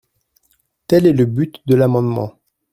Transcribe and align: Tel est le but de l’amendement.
Tel 0.87 1.05
est 1.05 1.13
le 1.13 1.25
but 1.25 1.61
de 1.67 1.75
l’amendement. 1.75 2.33